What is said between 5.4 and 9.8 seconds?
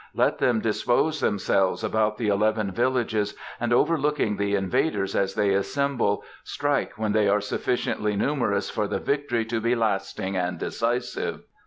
assemble, strike when they are sufficiently numerous for the victory to be